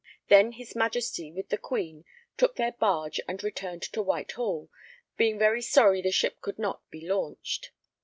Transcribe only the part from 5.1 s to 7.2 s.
being very sorry the ship could not be